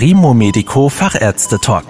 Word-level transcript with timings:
Primo 0.00 0.32
Medico 0.32 0.88
Fachärzte 0.88 1.58
Talk. 1.60 1.84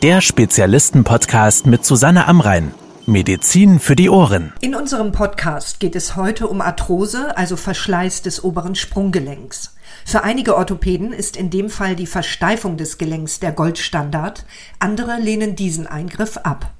Der 0.00 0.22
Spezialisten-Podcast 0.22 1.66
mit 1.66 1.84
Susanne 1.84 2.26
Amrein. 2.26 2.72
Medizin 3.04 3.78
für 3.78 3.94
die 3.94 4.08
Ohren. 4.08 4.54
In 4.62 4.74
unserem 4.74 5.12
Podcast 5.12 5.78
geht 5.78 5.94
es 5.94 6.16
heute 6.16 6.48
um 6.48 6.62
Arthrose, 6.62 7.36
also 7.36 7.56
Verschleiß 7.56 8.22
des 8.22 8.42
oberen 8.42 8.74
Sprunggelenks. 8.74 9.76
Für 10.06 10.22
einige 10.22 10.56
Orthopäden 10.56 11.12
ist 11.12 11.36
in 11.36 11.50
dem 11.50 11.68
Fall 11.68 11.94
die 11.94 12.06
Versteifung 12.06 12.78
des 12.78 12.96
Gelenks 12.96 13.38
der 13.38 13.52
Goldstandard, 13.52 14.46
andere 14.78 15.18
lehnen 15.20 15.54
diesen 15.54 15.86
Eingriff 15.86 16.38
ab. 16.38 16.72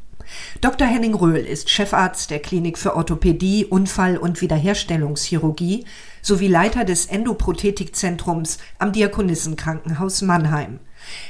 Dr. 0.62 0.86
Henning 0.86 1.14
Röhl 1.14 1.44
ist 1.44 1.68
Chefarzt 1.68 2.30
der 2.30 2.38
Klinik 2.38 2.78
für 2.78 2.96
Orthopädie, 2.96 3.66
Unfall- 3.66 4.16
und 4.16 4.40
Wiederherstellungschirurgie 4.40 5.84
sowie 6.22 6.48
Leiter 6.48 6.84
des 6.84 7.06
Endoprothetikzentrums 7.06 8.58
am 8.78 8.92
Diakonissenkrankenhaus 8.92 10.22
Mannheim. 10.22 10.78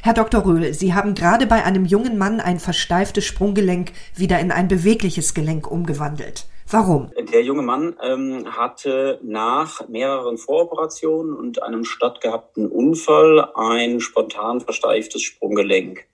Herr 0.02 0.14
Dr. 0.14 0.44
Röhl, 0.44 0.74
Sie 0.74 0.94
haben 0.94 1.14
gerade 1.14 1.46
bei 1.46 1.64
einem 1.64 1.86
jungen 1.86 2.18
Mann 2.18 2.40
ein 2.40 2.60
versteiftes 2.60 3.24
Sprunggelenk 3.24 3.92
wieder 4.14 4.38
in 4.38 4.52
ein 4.52 4.68
bewegliches 4.68 5.34
Gelenk 5.34 5.68
umgewandelt. 5.68 6.46
Warum? 6.72 7.10
Der 7.32 7.42
junge 7.42 7.60
Mann 7.60 7.96
ähm, 8.02 8.56
hatte 8.56 9.20
nach 9.22 9.86
mehreren 9.88 10.38
Voroperationen 10.38 11.34
und 11.34 11.62
einem 11.62 11.84
stattgehabten 11.84 12.66
Unfall 12.66 13.46
ein 13.54 14.00
spontan 14.00 14.62
versteiftes 14.62 15.20
Sprunggelenk. 15.20 16.06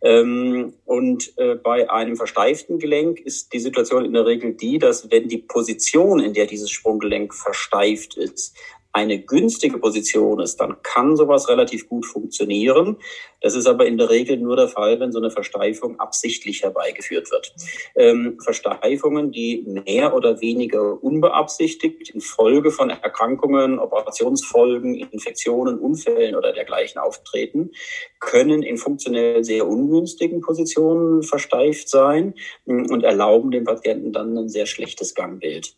Ähm, 0.00 0.72
und 0.86 1.36
äh, 1.36 1.56
bei 1.56 1.90
einem 1.90 2.16
versteiften 2.16 2.78
Gelenk 2.78 3.20
ist 3.20 3.52
die 3.52 3.58
Situation 3.58 4.06
in 4.06 4.14
der 4.14 4.24
Regel 4.24 4.54
die, 4.54 4.78
dass 4.78 5.10
wenn 5.10 5.28
die 5.28 5.38
Position, 5.38 6.20
in 6.20 6.32
der 6.32 6.46
dieses 6.46 6.70
Sprunggelenk 6.70 7.34
versteift 7.34 8.16
ist, 8.16 8.56
eine 8.96 9.18
günstige 9.18 9.76
Position 9.76 10.40
ist, 10.40 10.56
dann 10.56 10.80
kann 10.82 11.16
sowas 11.16 11.50
relativ 11.50 11.86
gut 11.86 12.06
funktionieren. 12.06 12.96
Das 13.42 13.54
ist 13.54 13.66
aber 13.66 13.84
in 13.84 13.98
der 13.98 14.08
Regel 14.08 14.38
nur 14.38 14.56
der 14.56 14.68
Fall, 14.68 14.98
wenn 14.98 15.12
so 15.12 15.18
eine 15.18 15.30
Versteifung 15.30 16.00
absichtlich 16.00 16.62
herbeigeführt 16.62 17.30
wird. 17.30 17.54
Ähm, 17.94 18.38
Versteifungen, 18.42 19.32
die 19.32 19.66
mehr 19.84 20.14
oder 20.14 20.40
weniger 20.40 21.02
unbeabsichtigt 21.04 22.08
infolge 22.08 22.70
von 22.70 22.88
Erkrankungen, 22.88 23.78
Operationsfolgen, 23.78 24.94
Infektionen, 24.94 25.78
Unfällen 25.78 26.34
oder 26.34 26.54
dergleichen 26.54 26.98
auftreten, 26.98 27.72
können 28.18 28.62
in 28.62 28.78
funktionell 28.78 29.44
sehr 29.44 29.68
ungünstigen 29.68 30.40
Positionen 30.40 31.22
versteift 31.22 31.90
sein 31.90 32.32
und 32.64 33.04
erlauben 33.04 33.50
dem 33.50 33.64
Patienten 33.64 34.14
dann 34.14 34.38
ein 34.38 34.48
sehr 34.48 34.64
schlechtes 34.64 35.14
Gangbild. 35.14 35.76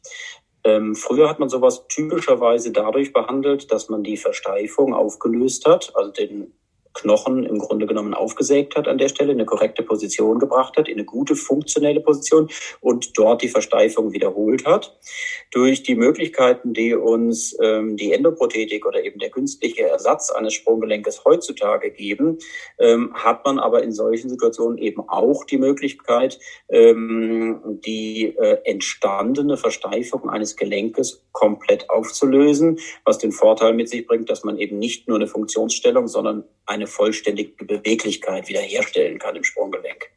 Ähm, 0.69 0.95
früher 0.95 1.31
hat 1.31 1.39
man 1.39 1.49
sowas 1.49 1.87
typischerweise 1.89 2.73
dadurch 2.73 3.15
behandelt, 3.15 3.73
dass 3.73 3.89
man 3.89 4.03
die 4.03 4.19
Versteifung 4.19 4.93
aufgelöst 4.93 5.65
hat, 5.67 5.93
also 5.95 6.13
den 6.13 6.58
Knochen 6.99 7.45
im 7.45 7.59
Grunde 7.59 7.87
genommen 7.87 8.13
aufgesägt 8.13 8.77
hat 8.77 8.89
an 8.89 8.99
der 8.99 9.09
Stelle, 9.09 9.33
eine 9.33 9.45
korrekte 9.45 9.83
Position 9.83 10.39
gebracht 10.39 10.77
hat, 10.77 10.89
in 10.89 10.95
eine 10.95 11.05
gute 11.05 11.37
funktionelle 11.37 12.01
Position 12.01 12.49
und 12.81 13.17
dort 13.17 13.43
die 13.43 13.49
Versteifung 13.49 14.13
wiederholt 14.13 14.67
hat. 14.67 14.99
Durch 15.53 15.83
die 15.83 15.95
Möglichkeiten, 15.95 16.75
die 16.75 16.95
uns 16.95 17.57
ähm, 17.63 17.97
die 17.97 18.13
Endoprothetik 18.13 18.85
oder 18.85 19.05
eben 19.05 19.21
der 19.21 19.31
künstliche 19.31 19.83
Ersatz 19.83 20.31
eines 20.31 20.55
Sprunggelenkes 20.55 21.25
heutzutage 21.25 21.91
geben, 21.91 22.39
ähm, 22.79 23.15
hat 23.15 23.45
man 23.45 23.59
aber 23.61 23.83
in 23.83 23.93
solchen 23.93 24.29
Situationen 24.29 24.79
eben 24.79 25.09
auch 25.09 25.45
die 25.45 25.59
Möglichkeit, 25.59 26.41
ähm, 26.69 27.61
die 27.85 28.35
äh, 28.37 28.59
entstandene 28.65 29.57
Versteifung 29.57 30.29
eines 30.29 30.57
Gelenkes 30.57 31.25
komplett 31.33 31.89
aufzulösen, 31.91 32.81
was 33.05 33.19
den 33.19 33.31
Vorteil 33.31 33.73
mit 33.75 33.89
sich 33.89 34.05
bringt, 34.07 34.29
dass 34.29 34.43
man 34.43 34.59
eben 34.59 34.79
nicht 34.79 35.07
nur 35.07 35.17
eine 35.17 35.29
Funktionsstellung, 35.29 36.09
sondern 36.09 36.43
eine 36.67 36.88
vollständige 36.89 37.65
Beweglichkeit 37.65 38.49
wiederherstellen 38.49 39.19
kann 39.19 39.37
im 39.37 39.45
Sprunggelenk. 39.45 40.11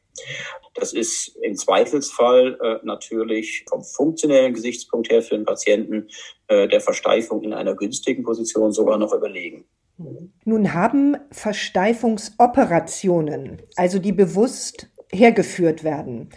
Das 0.73 0.93
ist 0.93 1.35
im 1.41 1.55
Zweifelsfall 1.55 2.57
äh, 2.61 2.79
natürlich 2.85 3.65
vom 3.69 3.83
funktionellen 3.83 4.53
Gesichtspunkt 4.53 5.11
her 5.11 5.21
für 5.21 5.35
den 5.35 5.45
Patienten 5.45 6.07
äh, 6.47 6.67
der 6.67 6.81
Versteifung 6.81 7.43
in 7.43 7.53
einer 7.53 7.75
günstigen 7.75 8.23
Position 8.23 8.71
sogar 8.71 8.97
noch 8.97 9.13
überlegen. 9.13 9.65
Nun 10.45 10.73
haben 10.73 11.15
Versteifungsoperationen, 11.31 13.61
also 13.75 13.99
die 13.99 14.13
bewusst 14.13 14.87
hergeführt 15.11 15.83
werden, 15.83 16.29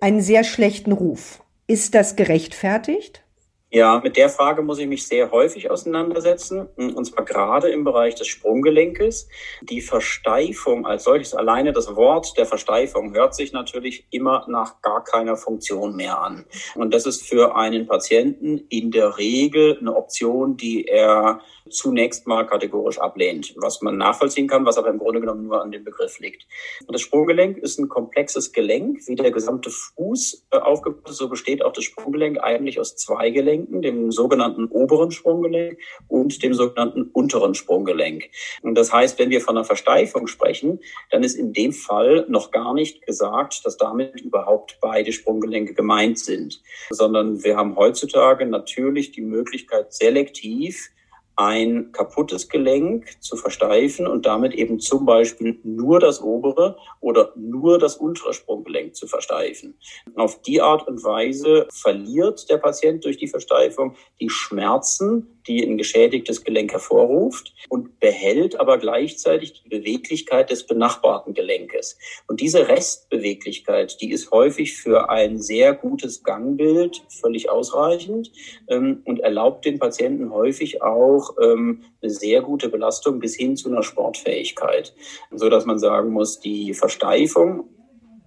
einen 0.00 0.20
sehr 0.20 0.44
schlechten 0.44 0.92
Ruf. 0.92 1.42
Ist 1.66 1.94
das 1.94 2.14
gerechtfertigt? 2.16 3.24
Ja, 3.70 4.00
mit 4.02 4.16
der 4.16 4.30
Frage 4.30 4.62
muss 4.62 4.78
ich 4.78 4.86
mich 4.86 5.06
sehr 5.06 5.30
häufig 5.30 5.70
auseinandersetzen, 5.70 6.68
und 6.76 7.04
zwar 7.04 7.26
gerade 7.26 7.68
im 7.68 7.84
Bereich 7.84 8.14
des 8.14 8.26
Sprunggelenkes. 8.26 9.28
Die 9.60 9.82
Versteifung 9.82 10.86
als 10.86 11.04
solches, 11.04 11.34
alleine 11.34 11.72
das 11.72 11.94
Wort 11.94 12.38
der 12.38 12.46
Versteifung 12.46 13.12
hört 13.12 13.34
sich 13.34 13.52
natürlich 13.52 14.06
immer 14.10 14.46
nach 14.48 14.80
gar 14.80 15.04
keiner 15.04 15.36
Funktion 15.36 15.96
mehr 15.96 16.22
an. 16.22 16.46
Und 16.76 16.94
das 16.94 17.04
ist 17.04 17.28
für 17.28 17.56
einen 17.56 17.86
Patienten 17.86 18.56
in 18.70 18.90
der 18.90 19.18
Regel 19.18 19.76
eine 19.78 19.94
Option, 19.94 20.56
die 20.56 20.86
er 20.86 21.42
zunächst 21.70 22.26
mal 22.26 22.46
kategorisch 22.46 22.98
ablehnt, 22.98 23.54
was 23.56 23.82
man 23.82 23.96
nachvollziehen 23.96 24.48
kann, 24.48 24.64
was 24.64 24.78
aber 24.78 24.88
im 24.88 24.98
Grunde 24.98 25.20
genommen 25.20 25.46
nur 25.46 25.62
an 25.62 25.70
dem 25.70 25.84
Begriff 25.84 26.18
liegt. 26.18 26.46
Und 26.86 26.92
das 26.92 27.02
Sprunggelenk 27.02 27.58
ist 27.58 27.78
ein 27.78 27.88
komplexes 27.88 28.52
Gelenk, 28.52 29.00
wie 29.06 29.14
der 29.14 29.30
gesamte 29.30 29.70
Fuß 29.70 30.46
äh, 30.50 30.58
aufgebaut 30.58 31.08
ist. 31.08 31.16
So 31.16 31.28
besteht 31.28 31.64
auch 31.64 31.72
das 31.72 31.84
Sprunggelenk 31.84 32.40
eigentlich 32.42 32.78
aus 32.80 32.96
zwei 32.96 33.30
Gelenken, 33.30 33.82
dem 33.82 34.12
sogenannten 34.12 34.66
oberen 34.66 35.10
Sprunggelenk 35.10 35.78
und 36.08 36.42
dem 36.42 36.54
sogenannten 36.54 37.10
unteren 37.12 37.54
Sprunggelenk. 37.54 38.24
Und 38.62 38.74
das 38.74 38.92
heißt, 38.92 39.18
wenn 39.18 39.30
wir 39.30 39.40
von 39.40 39.56
einer 39.56 39.64
Versteifung 39.64 40.26
sprechen, 40.26 40.80
dann 41.10 41.22
ist 41.22 41.34
in 41.34 41.52
dem 41.52 41.72
Fall 41.72 42.26
noch 42.28 42.50
gar 42.50 42.74
nicht 42.74 43.06
gesagt, 43.06 43.64
dass 43.64 43.76
damit 43.76 44.20
überhaupt 44.20 44.78
beide 44.80 45.12
Sprunggelenke 45.12 45.74
gemeint 45.74 46.18
sind, 46.18 46.60
sondern 46.90 47.42
wir 47.44 47.56
haben 47.56 47.76
heutzutage 47.76 48.46
natürlich 48.46 49.12
die 49.12 49.22
Möglichkeit, 49.22 49.92
selektiv 49.92 50.90
ein 51.38 51.92
kaputtes 51.92 52.48
Gelenk 52.48 53.22
zu 53.22 53.36
versteifen 53.36 54.08
und 54.08 54.26
damit 54.26 54.54
eben 54.54 54.80
zum 54.80 55.06
Beispiel 55.06 55.60
nur 55.62 56.00
das 56.00 56.20
obere 56.20 56.76
oder 57.00 57.32
nur 57.36 57.78
das 57.78 57.96
untere 57.96 58.34
Sprunggelenk 58.34 58.96
zu 58.96 59.06
versteifen. 59.06 59.78
Auf 60.16 60.42
die 60.42 60.60
Art 60.60 60.88
und 60.88 61.04
Weise 61.04 61.68
verliert 61.72 62.50
der 62.50 62.58
Patient 62.58 63.04
durch 63.04 63.18
die 63.18 63.28
Versteifung 63.28 63.94
die 64.20 64.30
Schmerzen, 64.30 65.38
die 65.46 65.64
ein 65.64 65.78
geschädigtes 65.78 66.42
Gelenk 66.42 66.72
hervorruft 66.72 67.54
und 67.68 68.00
behält 68.00 68.58
aber 68.58 68.76
gleichzeitig 68.76 69.62
die 69.62 69.68
Beweglichkeit 69.68 70.50
des 70.50 70.66
benachbarten 70.66 71.34
Gelenkes. 71.34 71.98
Und 72.26 72.40
diese 72.40 72.68
Restbeweglichkeit, 72.68 74.00
die 74.00 74.10
ist 74.10 74.32
häufig 74.32 74.76
für 74.76 75.08
ein 75.08 75.40
sehr 75.40 75.72
gutes 75.72 76.24
Gangbild 76.24 77.02
völlig 77.08 77.48
ausreichend 77.48 78.32
ähm, 78.68 79.02
und 79.04 79.20
erlaubt 79.20 79.64
den 79.64 79.78
Patienten 79.78 80.32
häufig 80.32 80.82
auch 80.82 81.27
ähm, 81.42 81.82
eine 82.00 82.10
sehr 82.10 82.42
gute 82.42 82.68
Belastung 82.68 83.18
bis 83.18 83.36
hin 83.36 83.56
zu 83.56 83.68
einer 83.68 83.82
Sportfähigkeit, 83.82 84.94
so 85.32 85.48
dass 85.48 85.66
man 85.66 85.78
sagen 85.78 86.10
muss, 86.10 86.40
die 86.40 86.74
Versteifung 86.74 87.68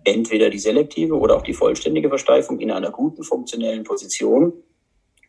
entweder 0.03 0.49
die 0.49 0.59
selektive 0.59 1.15
oder 1.15 1.35
auch 1.35 1.43
die 1.43 1.53
vollständige 1.53 2.09
Versteifung 2.09 2.59
in 2.59 2.71
einer 2.71 2.91
guten 2.91 3.23
funktionellen 3.23 3.83
Position 3.83 4.53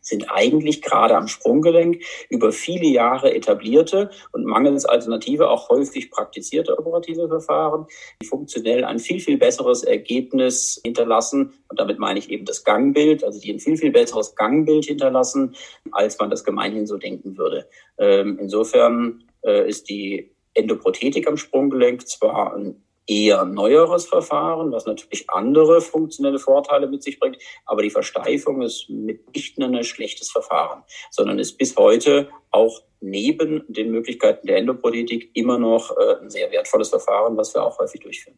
sind 0.03 0.29
eigentlich 0.29 0.81
gerade 0.81 1.15
am 1.15 1.27
Sprunggelenk 1.27 2.03
über 2.29 2.51
viele 2.51 2.87
Jahre 2.87 3.33
etablierte 3.33 4.11
und 4.31 4.45
mangels 4.45 4.85
Alternative 4.85 5.49
auch 5.49 5.69
häufig 5.69 6.11
praktizierte 6.11 6.77
operative 6.77 7.27
Verfahren, 7.27 7.87
die 8.21 8.27
funktionell 8.27 8.83
ein 8.83 8.99
viel, 8.99 9.19
viel 9.19 9.37
besseres 9.37 9.83
Ergebnis 9.83 10.79
hinterlassen. 10.83 11.53
Und 11.69 11.79
damit 11.79 11.97
meine 11.97 12.19
ich 12.19 12.29
eben 12.29 12.45
das 12.45 12.63
Gangbild, 12.63 13.23
also 13.23 13.39
die 13.39 13.51
ein 13.51 13.59
viel, 13.59 13.77
viel 13.77 13.91
besseres 13.91 14.35
Gangbild 14.35 14.85
hinterlassen, 14.85 15.55
als 15.91 16.19
man 16.19 16.29
das 16.29 16.43
gemeinhin 16.43 16.85
so 16.85 16.97
denken 16.97 17.37
würde. 17.37 17.67
Ähm, 17.97 18.37
insofern 18.39 19.23
äh, 19.43 19.67
ist 19.67 19.89
die 19.89 20.31
Endoprothetik 20.53 21.27
am 21.27 21.37
Sprunggelenk 21.37 22.07
zwar 22.07 22.55
ein 22.55 22.83
eher 23.07 23.45
neueres 23.45 24.05
Verfahren, 24.05 24.71
was 24.71 24.85
natürlich 24.85 25.29
andere 25.29 25.81
funktionelle 25.81 26.39
Vorteile 26.39 26.87
mit 26.87 27.03
sich 27.03 27.19
bringt. 27.19 27.37
Aber 27.65 27.81
die 27.81 27.89
Versteifung 27.89 28.61
ist 28.61 28.89
mitnichten 28.89 29.63
ein 29.63 29.83
schlechtes 29.83 30.31
Verfahren, 30.31 30.83
sondern 31.11 31.39
ist 31.39 31.57
bis 31.57 31.75
heute 31.75 32.29
auch 32.51 32.81
neben 33.01 33.63
den 33.67 33.91
Möglichkeiten 33.91 34.47
der 34.47 34.57
Endoprothetik 34.57 35.31
immer 35.33 35.57
noch 35.57 35.91
äh, 35.97 36.21
ein 36.21 36.29
sehr 36.29 36.51
wertvolles 36.51 36.89
Verfahren, 36.89 37.35
was 37.35 37.53
wir 37.53 37.63
auch 37.63 37.79
häufig 37.79 38.01
durchführen. 38.01 38.37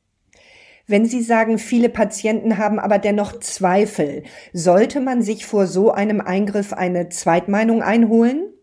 Wenn 0.88 1.06
Sie 1.06 1.22
sagen, 1.22 1.58
viele 1.58 1.90
Patienten 1.90 2.60
haben 2.60 2.80
aber 2.80 3.00
dennoch 3.00 3.40
Zweifel, 3.40 4.24
sollte 4.54 5.00
man 5.00 5.24
sich 5.24 5.46
vor 5.46 5.66
so 5.66 5.92
einem 5.92 6.22
Eingriff 6.22 6.74
eine 6.74 7.10
Zweitmeinung 7.10 7.82
einholen? 7.82 8.54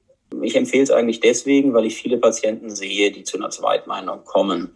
Ich 0.40 0.56
empfehle 0.56 0.84
es 0.84 0.90
eigentlich 0.90 1.20
deswegen, 1.20 1.75
weil 1.75 1.84
ich 1.84 1.96
viele 1.96 2.19
Patienten 2.19 2.70
sehe, 2.70 3.10
die 3.10 3.25
zu 3.25 3.37
einer 3.37 3.50
Zweitmeinung 3.50 4.25
kommen. 4.25 4.75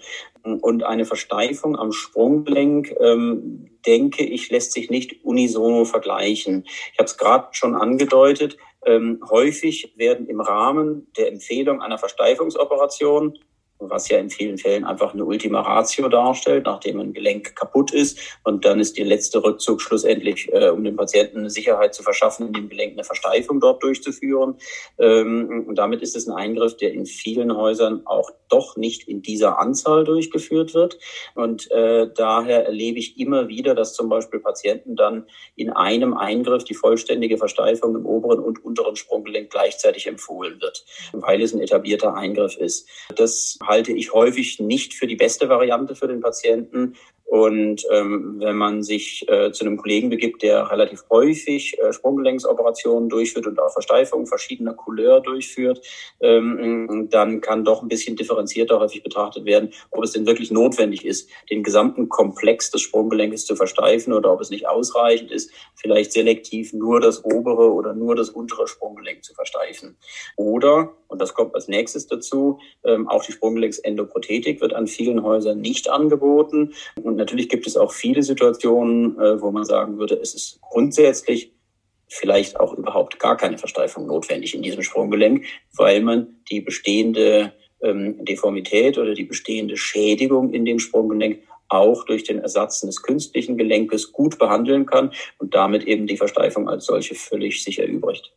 Und 0.54 0.84
eine 0.84 1.04
Versteifung 1.04 1.76
am 1.76 1.92
Sprunggelenk, 1.92 2.94
ähm, 3.00 3.70
denke 3.84 4.24
ich, 4.24 4.50
lässt 4.50 4.72
sich 4.72 4.90
nicht 4.90 5.24
unisono 5.24 5.84
vergleichen. 5.84 6.64
Ich 6.92 6.98
habe 6.98 7.06
es 7.06 7.18
gerade 7.18 7.48
schon 7.52 7.74
angedeutet. 7.74 8.56
Ähm, 8.84 9.20
häufig 9.28 9.92
werden 9.96 10.28
im 10.28 10.40
Rahmen 10.40 11.10
der 11.16 11.28
Empfehlung 11.32 11.82
einer 11.82 11.98
Versteifungsoperation 11.98 13.38
was 13.78 14.08
ja 14.08 14.18
in 14.18 14.30
vielen 14.30 14.58
Fällen 14.58 14.84
einfach 14.84 15.12
eine 15.12 15.24
Ultima 15.24 15.60
Ratio 15.60 16.08
darstellt, 16.08 16.66
nachdem 16.66 17.00
ein 17.00 17.12
Gelenk 17.12 17.54
kaputt 17.56 17.92
ist. 17.92 18.18
Und 18.44 18.64
dann 18.64 18.80
ist 18.80 18.96
der 18.98 19.04
letzte 19.04 19.42
Rückzug 19.42 19.80
schlussendlich, 19.80 20.52
äh, 20.52 20.68
um 20.70 20.84
dem 20.84 20.96
Patienten 20.96 21.38
eine 21.38 21.50
Sicherheit 21.50 21.94
zu 21.94 22.02
verschaffen, 22.02 22.48
in 22.48 22.52
dem 22.52 22.68
Gelenk 22.68 22.92
eine 22.92 23.04
Versteifung 23.04 23.60
dort 23.60 23.82
durchzuführen. 23.82 24.56
Ähm, 24.98 25.64
und 25.68 25.76
damit 25.76 26.02
ist 26.02 26.16
es 26.16 26.26
ein 26.26 26.34
Eingriff, 26.34 26.76
der 26.76 26.92
in 26.92 27.06
vielen 27.06 27.56
Häusern 27.56 28.02
auch 28.06 28.30
doch 28.48 28.76
nicht 28.76 29.08
in 29.08 29.22
dieser 29.22 29.58
Anzahl 29.58 30.04
durchgeführt 30.04 30.74
wird. 30.74 30.98
Und 31.34 31.70
äh, 31.70 32.08
daher 32.14 32.66
erlebe 32.66 32.98
ich 32.98 33.18
immer 33.18 33.48
wieder, 33.48 33.74
dass 33.74 33.94
zum 33.94 34.08
Beispiel 34.08 34.40
Patienten 34.40 34.96
dann 34.96 35.26
in 35.56 35.70
einem 35.70 36.14
Eingriff 36.14 36.64
die 36.64 36.74
vollständige 36.74 37.38
Versteifung 37.38 37.94
im 37.96 38.06
oberen 38.06 38.40
und 38.40 38.64
unteren 38.64 38.96
Sprunggelenk 38.96 39.50
gleichzeitig 39.50 40.06
empfohlen 40.06 40.60
wird, 40.60 40.84
weil 41.12 41.42
es 41.42 41.52
ein 41.52 41.60
etablierter 41.60 42.14
Eingriff 42.14 42.56
ist. 42.56 42.88
Das 43.14 43.58
halte 43.66 43.92
ich 43.92 44.12
häufig 44.12 44.60
nicht 44.60 44.94
für 44.94 45.06
die 45.06 45.16
beste 45.16 45.48
Variante 45.48 45.94
für 45.94 46.08
den 46.08 46.20
Patienten, 46.20 46.94
und 47.26 47.84
ähm, 47.90 48.36
wenn 48.38 48.56
man 48.56 48.84
sich 48.84 49.28
äh, 49.28 49.50
zu 49.50 49.64
einem 49.64 49.76
Kollegen 49.76 50.10
begibt, 50.10 50.42
der 50.42 50.70
relativ 50.70 51.02
häufig 51.10 51.76
äh, 51.80 51.92
Sprunggelenksoperationen 51.92 53.08
durchführt 53.08 53.48
und 53.48 53.58
auch 53.58 53.72
Versteifungen 53.72 54.26
verschiedener 54.26 54.74
Couleur 54.74 55.20
durchführt, 55.20 55.84
ähm, 56.20 57.08
dann 57.10 57.40
kann 57.40 57.64
doch 57.64 57.82
ein 57.82 57.88
bisschen 57.88 58.14
differenzierter 58.14 58.78
häufig 58.78 59.02
betrachtet 59.02 59.44
werden, 59.44 59.72
ob 59.90 60.04
es 60.04 60.12
denn 60.12 60.24
wirklich 60.24 60.52
notwendig 60.52 61.04
ist, 61.04 61.28
den 61.50 61.64
gesamten 61.64 62.08
Komplex 62.08 62.70
des 62.70 62.82
Sprunggelenkes 62.82 63.44
zu 63.44 63.56
versteifen 63.56 64.12
oder 64.12 64.32
ob 64.32 64.40
es 64.40 64.50
nicht 64.50 64.68
ausreichend 64.68 65.32
ist, 65.32 65.50
vielleicht 65.74 66.12
selektiv 66.12 66.72
nur 66.72 67.00
das 67.00 67.24
obere 67.24 67.72
oder 67.72 67.92
nur 67.92 68.14
das 68.14 68.30
untere 68.30 68.68
Sprunggelenk 68.68 69.24
zu 69.24 69.34
versteifen. 69.34 69.96
Oder, 70.36 70.94
und 71.08 71.20
das 71.20 71.34
kommt 71.34 71.56
als 71.56 71.66
nächstes 71.66 72.06
dazu, 72.06 72.60
ähm, 72.84 73.08
auch 73.08 73.24
die 73.24 73.32
Sprunggelenks-Endoprothetik 73.32 74.60
wird 74.60 74.74
an 74.74 74.86
vielen 74.86 75.24
Häusern 75.24 75.60
nicht 75.60 75.90
angeboten. 75.90 76.72
Und 77.02 77.15
und 77.16 77.20
natürlich 77.20 77.48
gibt 77.48 77.66
es 77.66 77.78
auch 77.78 77.92
viele 77.92 78.22
Situationen, 78.22 79.18
äh, 79.18 79.40
wo 79.40 79.50
man 79.50 79.64
sagen 79.64 79.96
würde, 79.96 80.16
es 80.16 80.34
ist 80.34 80.60
grundsätzlich 80.60 81.50
vielleicht 82.08 82.60
auch 82.60 82.74
überhaupt 82.74 83.18
gar 83.18 83.38
keine 83.38 83.56
Versteifung 83.56 84.06
notwendig 84.06 84.54
in 84.54 84.60
diesem 84.60 84.82
Sprunggelenk, 84.82 85.46
weil 85.74 86.02
man 86.02 86.42
die 86.50 86.60
bestehende 86.60 87.54
ähm, 87.82 88.22
Deformität 88.22 88.98
oder 88.98 89.14
die 89.14 89.24
bestehende 89.24 89.78
Schädigung 89.78 90.52
in 90.52 90.66
dem 90.66 90.78
Sprunggelenk 90.78 91.38
auch 91.68 92.04
durch 92.04 92.24
den 92.24 92.40
Ersatz 92.40 92.82
des 92.82 93.00
künstlichen 93.02 93.56
Gelenkes 93.56 94.12
gut 94.12 94.38
behandeln 94.38 94.84
kann 94.84 95.10
und 95.38 95.54
damit 95.54 95.84
eben 95.84 96.06
die 96.06 96.18
Versteifung 96.18 96.68
als 96.68 96.84
solche 96.84 97.14
völlig 97.14 97.64
sich 97.64 97.78
erübrigt. 97.78 98.34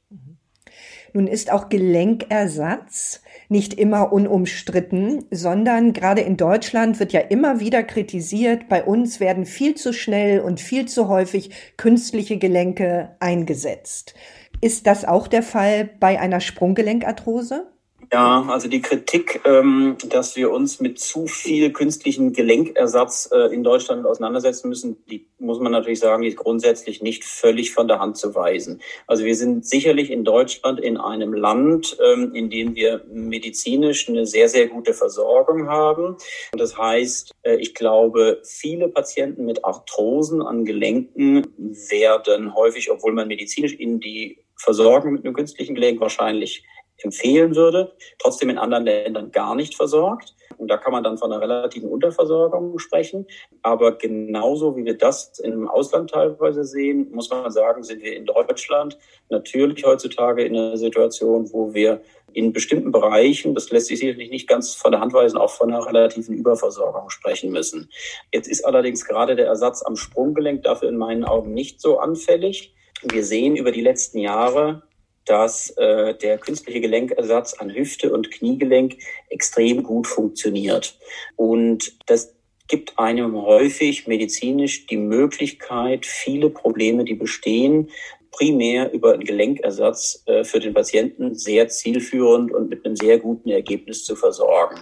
Nun 1.14 1.28
ist 1.28 1.52
auch 1.52 1.70
Gelenkersatz 1.70 3.22
nicht 3.50 3.74
immer 3.74 4.14
unumstritten, 4.14 5.26
sondern 5.32 5.94
gerade 5.94 6.22
in 6.22 6.38
Deutschland 6.38 7.00
wird 7.00 7.14
ja 7.14 7.20
immer 7.20 7.60
wieder 7.60 7.84
kritisiert, 7.84 8.70
bei 8.70 8.84
uns 8.84 9.20
werden 9.20 9.46
viel 9.46 9.76
zu 9.76 9.92
schnell 9.94 10.40
und 10.42 10.60
viel 10.60 10.88
zu 10.88 11.08
häufig 11.08 11.52
künstliche 11.78 12.38
Gelenke 12.38 13.16
eingesetzt. 13.20 14.14
Ist 14.62 14.88
das 14.88 15.06
auch 15.06 15.28
der 15.28 15.44
Fall 15.44 15.90
bei 16.00 16.20
einer 16.20 16.42
Sprunggelenkarthrose? 16.42 17.72
Ja, 18.12 18.44
also 18.50 18.68
die 18.68 18.82
Kritik, 18.82 19.42
ähm, 19.46 19.96
dass 20.08 20.36
wir 20.36 20.50
uns 20.50 20.80
mit 20.80 21.00
zu 21.00 21.28
viel 21.28 21.72
künstlichen 21.72 22.34
Gelenkersatz 22.34 23.30
äh, 23.32 23.54
in 23.54 23.64
Deutschland 23.64 24.04
auseinandersetzen 24.08 24.68
müssen, 24.68 24.98
die 25.06 25.28
muss 25.38 25.60
man 25.60 25.72
natürlich 25.72 26.00
sagen, 26.00 26.24
die 26.24 26.30
ist 26.30 26.38
grundsätzlich 26.38 27.04
nicht 27.04 27.24
völlig 27.24 27.72
von 27.72 27.88
der 27.88 28.00
Hand 28.00 28.18
zu 28.18 28.34
weisen. 28.34 28.82
Also 29.06 29.26
wir 29.26 29.36
sind 29.36 29.68
sicherlich 29.68 30.10
in 30.10 30.24
Deutschland 30.24 30.80
in 30.80 30.98
einem 30.98 31.34
Land, 31.34 31.98
ähm, 32.04 32.34
in 32.34 32.50
dem 32.50 32.74
wir 32.74 33.06
medizinisch 33.12 34.10
eine 34.10 34.26
sehr, 34.26 34.50
sehr 34.50 34.68
gute 34.68 34.96
Versorgung 34.96 35.68
haben. 35.68 36.18
Und 36.52 36.60
das 36.60 36.76
heißt, 36.76 37.32
äh, 37.44 37.58
ich 37.58 37.76
glaube, 37.76 38.42
viele 38.44 38.88
Patienten 38.88 39.46
mit 39.46 39.64
Arthrosen 39.64 40.42
an 40.42 40.66
Gelenken 40.66 41.46
werden 41.90 42.56
häufig, 42.56 42.90
obwohl 42.90 43.14
man 43.14 43.28
medizinisch 43.28 43.74
in 43.74 44.00
die 44.00 44.40
Versorgung 44.56 45.14
mit 45.14 45.26
einem 45.26 45.36
künstlichen 45.36 45.76
Gelenk 45.76 46.02
wahrscheinlich 46.02 46.64
empfehlen 47.04 47.56
würde, 47.56 47.94
trotzdem 48.18 48.50
in 48.50 48.58
anderen 48.58 48.86
Ländern 48.86 49.32
gar 49.32 49.56
nicht 49.56 49.76
versorgt. 49.76 50.36
Und 50.58 50.70
da 50.70 50.78
kann 50.78 50.92
man 50.92 51.04
dann 51.04 51.18
von 51.18 51.32
einer 51.32 51.42
relativen 51.42 51.90
Unterversorgung 51.90 52.78
sprechen. 52.80 53.26
Aber 53.62 53.98
genauso 53.98 54.76
wie 54.76 54.84
wir 54.84 54.98
das 54.98 55.40
im 55.40 55.68
Ausland 55.68 56.10
teilweise 56.10 56.66
sehen, 56.66 57.10
muss 57.12 57.30
man 57.30 57.50
sagen, 57.52 57.84
sind 57.84 58.02
wir 58.02 58.16
in 58.16 58.26
Deutschland 58.26 58.98
natürlich 59.30 59.86
heutzutage 59.86 60.44
in 60.44 60.56
einer 60.56 60.78
Situation, 60.78 61.52
wo 61.54 61.74
wir 61.74 62.02
in 62.34 62.54
bestimmten 62.54 62.92
Bereichen, 62.92 63.56
das 63.56 63.70
lässt 63.72 63.88
sich 63.88 64.00
sicherlich 64.00 64.30
nicht 64.30 64.48
ganz 64.48 64.76
von 64.76 64.92
der 64.92 65.02
Hand 65.02 65.14
weisen, 65.14 65.38
auch 65.38 65.52
von 65.52 65.74
einer 65.74 65.86
relativen 65.86 66.36
Überversorgung 66.36 67.10
sprechen 67.10 67.52
müssen. 67.52 67.90
Jetzt 68.34 68.48
ist 68.48 68.66
allerdings 68.66 69.06
gerade 69.06 69.36
der 69.36 69.48
Ersatz 69.48 69.84
am 69.84 69.96
Sprunggelenk 69.96 70.64
dafür 70.64 70.90
in 70.90 70.98
meinen 70.98 71.24
Augen 71.24 71.54
nicht 71.54 71.82
so 71.82 72.00
anfällig. 72.00 72.76
Wir 73.04 73.24
sehen 73.24 73.56
über 73.56 73.72
die 73.72 73.82
letzten 73.82 74.20
Jahre, 74.20 74.84
dass 75.30 75.70
äh, 75.78 76.16
der 76.16 76.40
künstliche 76.40 76.82
Gelenkersatz 76.82 77.54
an 77.54 77.70
Hüfte 77.70 78.12
und 78.12 78.32
Kniegelenk 78.32 78.98
extrem 79.30 79.84
gut 79.84 80.08
funktioniert. 80.08 80.98
Und 81.36 81.94
das 82.08 82.36
gibt 82.68 82.98
einem 82.98 83.40
häufig 83.40 84.08
medizinisch 84.08 84.88
die 84.88 84.98
Möglichkeit, 84.98 86.08
viele 86.08 86.50
Probleme, 86.50 87.04
die 87.04 87.14
bestehen, 87.14 87.90
primär 88.32 88.92
über 88.92 89.14
einen 89.14 89.24
Gelenkersatz 89.24 90.24
äh, 90.26 90.44
für 90.44 90.60
den 90.60 90.74
Patienten 90.74 91.36
sehr 91.36 91.68
zielführend 91.68 92.52
und 92.52 92.70
mit 92.70 92.84
einem 92.84 92.96
sehr 92.96 93.20
guten 93.20 93.50
Ergebnis 93.50 94.06
zu 94.06 94.16
versorgen. 94.16 94.82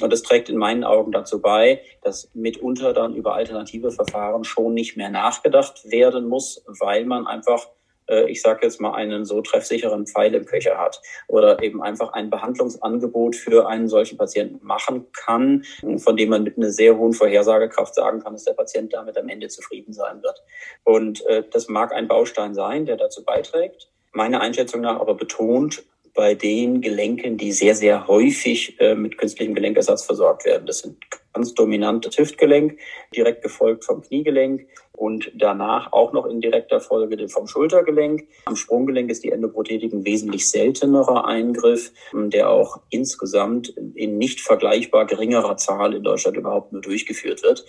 Und 0.00 0.12
das 0.12 0.22
trägt 0.22 0.48
in 0.48 0.56
meinen 0.56 0.82
Augen 0.82 1.12
dazu 1.12 1.40
bei, 1.40 1.82
dass 2.02 2.30
mitunter 2.34 2.92
dann 2.92 3.14
über 3.14 3.34
alternative 3.34 3.92
Verfahren 3.92 4.42
schon 4.42 4.74
nicht 4.74 4.96
mehr 4.96 5.10
nachgedacht 5.10 5.88
werden 5.90 6.28
muss, 6.28 6.64
weil 6.66 7.04
man 7.04 7.26
einfach 7.26 7.68
ich 8.28 8.42
sage 8.42 8.60
jetzt 8.62 8.80
mal, 8.80 8.94
einen 8.94 9.24
so 9.24 9.40
treffsicheren 9.40 10.06
Pfeil 10.06 10.34
im 10.34 10.44
Köcher 10.44 10.78
hat 10.78 11.00
oder 11.28 11.62
eben 11.62 11.82
einfach 11.82 12.12
ein 12.12 12.30
Behandlungsangebot 12.30 13.36
für 13.36 13.68
einen 13.68 13.88
solchen 13.88 14.18
Patienten 14.18 14.64
machen 14.64 15.06
kann, 15.12 15.64
von 15.96 16.16
dem 16.16 16.28
man 16.28 16.42
mit 16.42 16.56
einer 16.56 16.70
sehr 16.70 16.96
hohen 16.96 17.12
Vorhersagekraft 17.12 17.94
sagen 17.94 18.20
kann, 18.20 18.34
dass 18.34 18.44
der 18.44 18.52
Patient 18.52 18.92
damit 18.92 19.16
am 19.16 19.28
Ende 19.28 19.48
zufrieden 19.48 19.92
sein 19.92 20.22
wird. 20.22 20.42
Und 20.84 21.24
äh, 21.26 21.44
das 21.50 21.68
mag 21.68 21.92
ein 21.92 22.08
Baustein 22.08 22.54
sein, 22.54 22.86
der 22.86 22.96
dazu 22.96 23.24
beiträgt. 23.24 23.88
Meiner 24.12 24.40
Einschätzung 24.40 24.82
nach 24.82 25.00
aber 25.00 25.14
betont 25.14 25.84
bei 26.14 26.34
den 26.34 26.80
Gelenken, 26.80 27.36
die 27.36 27.50
sehr, 27.50 27.74
sehr 27.74 28.06
häufig 28.06 28.80
äh, 28.80 28.94
mit 28.94 29.18
künstlichem 29.18 29.54
Gelenkersatz 29.54 30.04
versorgt 30.04 30.44
werden. 30.44 30.66
Das 30.66 30.78
sind 30.78 30.96
ganz 31.32 31.54
dominant 31.54 32.06
das 32.06 32.16
Hüftgelenk, 32.16 32.78
direkt 33.14 33.42
gefolgt 33.42 33.84
vom 33.84 34.02
Kniegelenk 34.02 34.68
und 34.96 35.32
danach 35.34 35.92
auch 35.92 36.12
noch 36.12 36.26
in 36.26 36.40
direkter 36.40 36.80
Folge 36.80 37.28
vom 37.28 37.46
Schultergelenk. 37.46 38.28
Am 38.46 38.56
Sprunggelenk 38.56 39.10
ist 39.10 39.24
die 39.24 39.32
Endoprothetik 39.32 39.92
ein 39.92 40.04
wesentlich 40.04 40.48
seltenerer 40.48 41.26
Eingriff, 41.26 41.92
der 42.12 42.50
auch 42.50 42.80
insgesamt 42.90 43.68
in 43.94 44.18
nicht 44.18 44.40
vergleichbar 44.40 45.06
geringerer 45.06 45.56
Zahl 45.56 45.94
in 45.94 46.04
Deutschland 46.04 46.36
überhaupt 46.36 46.72
nur 46.72 46.80
durchgeführt 46.80 47.42
wird, 47.42 47.64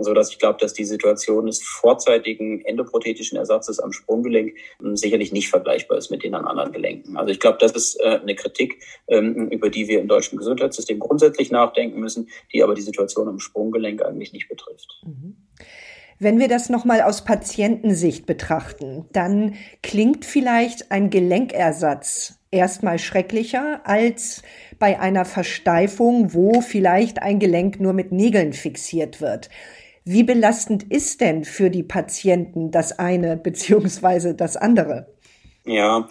so 0.00 0.14
dass 0.14 0.30
ich 0.30 0.38
glaube, 0.38 0.58
dass 0.60 0.72
die 0.72 0.84
Situation 0.84 1.46
des 1.46 1.62
vorzeitigen 1.62 2.64
endoprothetischen 2.64 3.36
Ersatzes 3.36 3.78
am 3.78 3.92
Sprunggelenk 3.92 4.54
hm, 4.80 4.96
sicherlich 4.96 5.32
nicht 5.32 5.48
vergleichbar 5.48 5.98
ist 5.98 6.10
mit 6.10 6.24
den 6.24 6.34
an 6.34 6.46
anderen 6.46 6.72
Gelenken. 6.72 7.16
Also 7.16 7.30
ich 7.30 7.40
glaube, 7.40 7.58
das 7.60 7.72
ist 7.72 8.00
äh, 8.00 8.20
eine 8.20 8.34
Kritik, 8.34 8.82
ähm, 9.08 9.48
über 9.48 9.68
die 9.68 9.88
wir 9.88 10.00
im 10.00 10.08
deutschen 10.08 10.38
Gesundheitssystem 10.38 10.98
grundsätzlich 10.98 11.50
nachdenken 11.50 12.00
müssen, 12.00 12.28
die 12.52 12.62
aber 12.62 12.74
die 12.74 12.82
Situation 12.82 13.28
am 13.28 13.38
Sprunggelenk 13.38 14.02
eigentlich 14.02 14.32
nicht 14.32 14.48
betrifft. 14.48 15.02
Mhm. 15.04 15.36
Wenn 16.22 16.38
wir 16.38 16.46
das 16.46 16.68
nochmal 16.68 17.02
aus 17.02 17.24
Patientensicht 17.24 18.26
betrachten, 18.26 19.06
dann 19.12 19.56
klingt 19.82 20.24
vielleicht 20.24 20.92
ein 20.92 21.10
Gelenkersatz 21.10 22.38
erstmal 22.52 23.00
schrecklicher 23.00 23.80
als 23.82 24.44
bei 24.78 25.00
einer 25.00 25.24
Versteifung, 25.24 26.32
wo 26.32 26.60
vielleicht 26.60 27.20
ein 27.20 27.40
Gelenk 27.40 27.80
nur 27.80 27.92
mit 27.92 28.12
Nägeln 28.12 28.52
fixiert 28.52 29.20
wird. 29.20 29.50
Wie 30.04 30.22
belastend 30.22 30.84
ist 30.84 31.20
denn 31.20 31.42
für 31.42 31.70
die 31.70 31.82
Patienten 31.82 32.70
das 32.70 33.00
eine 33.00 33.36
beziehungsweise 33.36 34.36
das 34.36 34.56
andere? 34.56 35.08
Ja, 35.64 36.08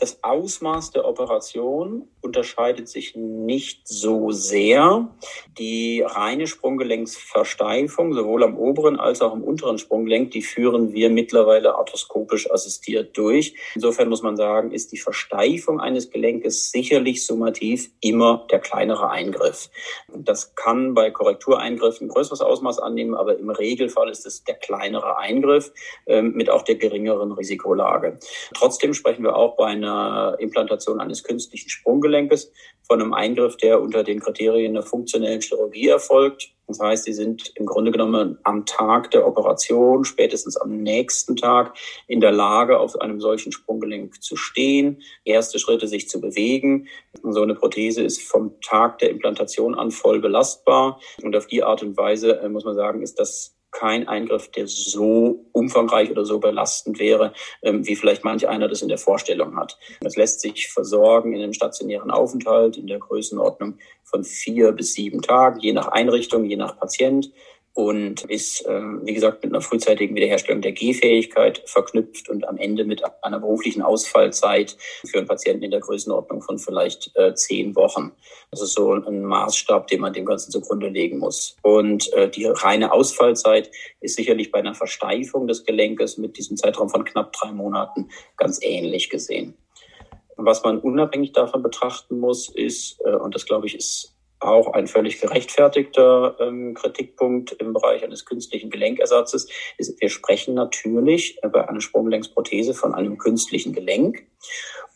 das 0.00 0.24
Ausmaß 0.24 0.92
der 0.92 1.04
Operation 1.04 2.08
unterscheidet 2.22 2.88
sich 2.88 3.14
nicht 3.16 3.86
so 3.86 4.30
sehr. 4.30 5.10
Die 5.58 6.02
reine 6.06 6.46
Sprunggelenksversteifung, 6.46 8.14
sowohl 8.14 8.44
am 8.44 8.56
oberen 8.56 8.98
als 8.98 9.20
auch 9.20 9.32
am 9.32 9.42
unteren 9.42 9.78
Sprunggelenk, 9.78 10.30
die 10.30 10.42
führen 10.42 10.92
wir 10.94 11.10
mittlerweile 11.10 11.74
arthroskopisch 11.74 12.50
assistiert 12.50 13.16
durch. 13.18 13.54
Insofern 13.74 14.08
muss 14.08 14.22
man 14.22 14.36
sagen, 14.36 14.72
ist 14.72 14.92
die 14.92 14.98
Versteifung 14.98 15.80
eines 15.80 16.10
Gelenkes 16.10 16.70
sicherlich 16.70 17.26
summativ 17.26 17.90
immer 18.00 18.46
der 18.50 18.60
kleinere 18.60 19.10
Eingriff. 19.10 19.68
Das 20.08 20.54
kann 20.54 20.94
bei 20.94 21.10
Korrektureingriffen 21.10 22.06
ein 22.06 22.10
größeres 22.10 22.40
Ausmaß 22.40 22.78
annehmen, 22.78 23.14
aber 23.14 23.38
im 23.38 23.50
Regelfall 23.50 24.08
ist 24.08 24.24
es 24.24 24.44
der 24.44 24.54
kleinere 24.54 25.18
Eingriff 25.18 25.72
äh, 26.06 26.22
mit 26.22 26.48
auch 26.48 26.62
der 26.62 26.76
geringeren 26.76 27.32
Risikolage. 27.32 28.18
Trotzdem 28.54 28.94
sprechen 28.94 29.24
wir 29.24 29.36
auch 29.36 29.56
bei 29.56 29.66
einer 29.66 29.89
einer 29.90 30.36
Implantation 30.38 31.00
eines 31.00 31.24
künstlichen 31.24 31.68
Sprunggelenkes 31.68 32.52
von 32.82 33.00
einem 33.00 33.14
Eingriff, 33.14 33.56
der 33.56 33.80
unter 33.80 34.02
den 34.02 34.20
Kriterien 34.20 34.74
der 34.74 34.82
funktionellen 34.82 35.40
Chirurgie 35.40 35.88
erfolgt. 35.88 36.52
Das 36.66 36.80
heißt, 36.80 37.04
sie 37.04 37.12
sind 37.12 37.52
im 37.56 37.66
Grunde 37.66 37.90
genommen 37.90 38.38
am 38.44 38.64
Tag 38.64 39.10
der 39.10 39.26
Operation, 39.26 40.04
spätestens 40.04 40.56
am 40.56 40.82
nächsten 40.82 41.34
Tag, 41.36 41.76
in 42.06 42.20
der 42.20 42.30
Lage, 42.30 42.78
auf 42.78 43.00
einem 43.00 43.20
solchen 43.20 43.50
Sprunggelenk 43.50 44.22
zu 44.22 44.36
stehen, 44.36 45.02
erste 45.24 45.58
Schritte 45.58 45.88
sich 45.88 46.08
zu 46.08 46.20
bewegen. 46.20 46.86
Und 47.22 47.32
so 47.32 47.42
eine 47.42 47.54
Prothese 47.54 48.02
ist 48.02 48.22
vom 48.22 48.60
Tag 48.60 48.98
der 48.98 49.10
Implantation 49.10 49.74
an 49.74 49.90
voll 49.90 50.20
belastbar. 50.20 51.00
Und 51.22 51.34
auf 51.36 51.48
die 51.48 51.64
Art 51.64 51.82
und 51.82 51.96
Weise, 51.96 52.40
äh, 52.40 52.48
muss 52.48 52.64
man 52.64 52.76
sagen, 52.76 53.02
ist 53.02 53.18
das 53.18 53.59
kein 53.70 54.08
Eingriff, 54.08 54.50
der 54.50 54.66
so 54.66 55.44
umfangreich 55.52 56.10
oder 56.10 56.24
so 56.24 56.38
belastend 56.38 56.98
wäre, 56.98 57.32
ähm, 57.62 57.86
wie 57.86 57.96
vielleicht 57.96 58.24
manch 58.24 58.48
einer 58.48 58.68
das 58.68 58.82
in 58.82 58.88
der 58.88 58.98
Vorstellung 58.98 59.56
hat. 59.56 59.78
Das 60.00 60.16
lässt 60.16 60.40
sich 60.40 60.68
versorgen 60.68 61.32
in 61.32 61.42
einem 61.42 61.52
stationären 61.52 62.10
Aufenthalt 62.10 62.76
in 62.76 62.86
der 62.86 62.98
Größenordnung 62.98 63.78
von 64.04 64.24
vier 64.24 64.72
bis 64.72 64.94
sieben 64.94 65.22
Tagen, 65.22 65.60
je 65.60 65.72
nach 65.72 65.88
Einrichtung, 65.88 66.44
je 66.44 66.56
nach 66.56 66.78
Patient 66.78 67.30
und 67.74 68.22
ist, 68.24 68.66
äh, 68.66 68.80
wie 69.02 69.14
gesagt, 69.14 69.42
mit 69.44 69.52
einer 69.52 69.60
frühzeitigen 69.60 70.14
Wiederherstellung 70.14 70.60
der 70.60 70.72
Gehfähigkeit 70.72 71.62
verknüpft 71.66 72.28
und 72.28 72.46
am 72.46 72.56
Ende 72.56 72.84
mit 72.84 73.02
einer 73.22 73.38
beruflichen 73.38 73.82
Ausfallzeit 73.82 74.76
für 75.06 75.18
einen 75.18 75.28
Patienten 75.28 75.62
in 75.62 75.70
der 75.70 75.80
Größenordnung 75.80 76.42
von 76.42 76.58
vielleicht 76.58 77.12
äh, 77.14 77.34
zehn 77.34 77.76
Wochen. 77.76 78.12
Das 78.50 78.60
ist 78.60 78.74
so 78.74 78.92
ein 78.92 79.24
Maßstab, 79.24 79.86
den 79.86 80.00
man 80.00 80.12
dem 80.12 80.24
Ganzen 80.24 80.50
zugrunde 80.50 80.88
legen 80.88 81.18
muss. 81.18 81.56
Und 81.62 82.12
äh, 82.14 82.28
die 82.28 82.46
reine 82.46 82.92
Ausfallzeit 82.92 83.70
ist 84.00 84.16
sicherlich 84.16 84.50
bei 84.50 84.58
einer 84.58 84.74
Versteifung 84.74 85.46
des 85.46 85.64
Gelenkes 85.64 86.18
mit 86.18 86.36
diesem 86.36 86.56
Zeitraum 86.56 86.88
von 86.88 87.04
knapp 87.04 87.32
drei 87.32 87.52
Monaten 87.52 88.08
ganz 88.36 88.58
ähnlich 88.62 89.10
gesehen. 89.10 89.54
Was 90.36 90.64
man 90.64 90.78
unabhängig 90.78 91.32
davon 91.32 91.62
betrachten 91.62 92.18
muss, 92.18 92.48
ist, 92.48 93.00
äh, 93.04 93.14
und 93.14 93.34
das 93.34 93.46
glaube 93.46 93.66
ich 93.66 93.76
ist 93.76 94.16
auch 94.40 94.72
ein 94.72 94.86
völlig 94.86 95.20
gerechtfertigter 95.20 96.36
ähm, 96.40 96.74
Kritikpunkt 96.74 97.52
im 97.52 97.72
Bereich 97.72 98.02
eines 98.02 98.24
künstlichen 98.24 98.70
Gelenkersatzes 98.70 99.48
ist, 99.76 100.00
wir 100.00 100.08
sprechen 100.08 100.54
natürlich 100.54 101.38
bei 101.42 101.68
einer 101.68 101.80
Sprunggelenksprothese 101.80 102.74
von 102.74 102.94
einem 102.94 103.18
künstlichen 103.18 103.72
Gelenk. 103.72 104.26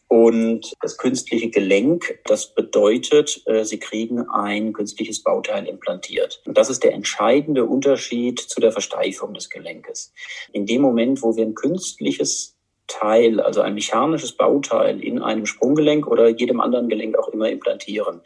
Und 0.09 0.75
das 0.81 0.99
künstliche 0.99 1.51
Gelenk, 1.51 2.21
das 2.27 2.55
bedeutet, 2.55 3.43
äh, 3.47 3.65
Sie 3.65 3.79
kriegen 3.79 4.29
ein 4.29 4.73
künstliches 4.73 5.23
Bauteil 5.23 5.67
implantiert. 5.67 6.43
Und 6.47 6.57
das 6.57 6.71
ist 6.71 6.85
der 6.85 6.93
entscheidende 6.93 7.65
Unterschied 7.65 8.39
zu 8.39 8.61
der 8.61 8.71
Versteifung 8.71 9.35
des 9.35 9.51
Gelenkes. 9.51 10.13
In 10.53 10.67
dem 10.67 10.83
Moment, 10.83 11.23
wo 11.23 11.37
wir 11.37 11.45
ein 11.45 11.55
künstliches 11.55 12.54
Teil, 12.87 13.41
also 13.41 13.61
ein 13.61 13.75
mechanisches 13.75 14.37
Bauteil 14.37 15.03
in 15.03 15.23
einem 15.23 15.47
Sprunggelenk 15.47 16.07
oder 16.07 16.29
jedem 16.29 16.61
anderen 16.61 16.89
Gelenk 16.89 17.19
auch 17.19 17.29
immer 17.29 17.49
implantieren, 17.49 18.21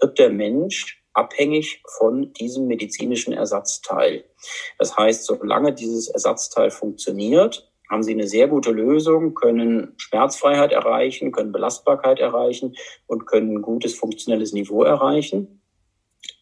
wird 0.00 0.18
der 0.18 0.30
Mensch 0.30 1.02
abhängig 1.12 1.82
von 1.98 2.32
diesem 2.32 2.66
medizinischen 2.66 3.32
Ersatzteil. 3.32 4.24
Das 4.78 4.96
heißt, 4.96 5.24
solange 5.24 5.72
dieses 5.72 6.08
Ersatzteil 6.08 6.70
funktioniert, 6.70 7.70
haben 7.90 8.02
Sie 8.04 8.12
eine 8.12 8.28
sehr 8.28 8.46
gute 8.46 8.70
Lösung, 8.70 9.34
können 9.34 9.94
Schmerzfreiheit 9.96 10.72
erreichen, 10.72 11.32
können 11.32 11.50
Belastbarkeit 11.50 12.20
erreichen 12.20 12.76
und 13.06 13.26
können 13.26 13.56
ein 13.56 13.62
gutes 13.62 13.94
funktionelles 13.94 14.52
Niveau 14.52 14.84
erreichen. 14.84 15.60